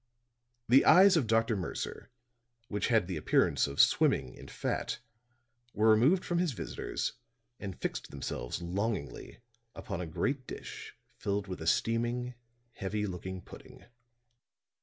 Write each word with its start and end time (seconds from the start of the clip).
The 0.67 0.83
eyes 0.83 1.15
of 1.15 1.27
Dr. 1.27 1.55
Mercer, 1.55 2.09
which 2.69 2.87
had 2.87 3.05
the 3.05 3.17
appearance 3.17 3.67
of 3.67 3.79
swimming 3.79 4.33
in 4.33 4.47
fat, 4.47 4.97
were 5.75 5.91
removed 5.91 6.25
from 6.25 6.39
his 6.39 6.53
visitors, 6.53 7.13
and 7.59 7.79
fixed 7.79 8.09
themselves 8.09 8.63
longingly 8.63 9.41
upon 9.75 10.01
a 10.01 10.07
great 10.07 10.47
dish 10.47 10.95
filled 11.17 11.45
with 11.47 11.61
a 11.61 11.67
steaming, 11.67 12.33
heavy 12.71 13.05
looking 13.05 13.43
pudding. 13.43 13.85